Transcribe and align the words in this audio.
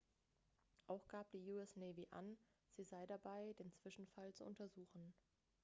auch 0.87 1.07
gab 1.09 1.29
die 1.29 1.43
us 1.47 1.75
navy 1.75 2.07
an 2.09 2.35
sie 2.75 2.83
sei 2.83 3.05
dabei 3.05 3.53
den 3.59 3.71
zwischenfall 3.71 4.33
zu 4.33 4.43
untersuchen 4.45 5.13